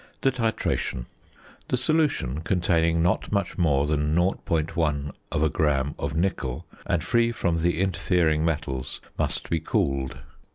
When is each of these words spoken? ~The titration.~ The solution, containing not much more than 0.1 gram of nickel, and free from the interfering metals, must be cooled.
~The 0.21 0.31
titration.~ 0.31 1.05
The 1.67 1.77
solution, 1.77 2.39
containing 2.41 3.03
not 3.03 3.31
much 3.31 3.59
more 3.59 3.85
than 3.85 4.15
0.1 4.15 5.53
gram 5.53 5.93
of 5.99 6.15
nickel, 6.15 6.65
and 6.87 7.03
free 7.03 7.31
from 7.31 7.61
the 7.61 7.79
interfering 7.79 8.43
metals, 8.43 8.99
must 9.19 9.51
be 9.51 9.59
cooled. 9.59 10.17